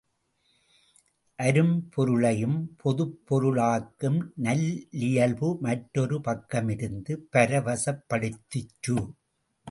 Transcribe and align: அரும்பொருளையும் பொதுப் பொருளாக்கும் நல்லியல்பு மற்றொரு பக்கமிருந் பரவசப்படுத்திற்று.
அரும்பொருளையும் 1.39 2.55
பொதுப் 2.77 3.19
பொருளாக்கும் 3.25 4.33
நல்லியல்பு 4.43 5.59
மற்றொரு 5.59 6.17
பக்கமிருந் 6.17 7.19
பரவசப்படுத்திற்று. 7.31 8.97